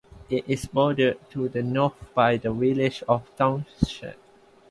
It 0.31 0.45
is 0.47 0.65
bordered 0.65 1.19
to 1.29 1.47
the 1.47 1.61
north 1.61 1.93
by 2.15 2.37
the 2.37 2.51
village 2.51 3.03
of 3.07 3.29
Townshend. 3.37 4.15